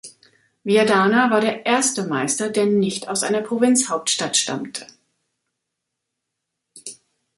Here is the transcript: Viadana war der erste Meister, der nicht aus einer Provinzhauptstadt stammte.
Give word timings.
Viadana 0.65 1.29
war 1.29 1.41
der 1.41 1.67
erste 1.67 2.07
Meister, 2.07 2.49
der 2.49 2.65
nicht 2.65 3.07
aus 3.07 3.21
einer 3.21 3.41
Provinzhauptstadt 3.41 4.35
stammte. 4.35 4.87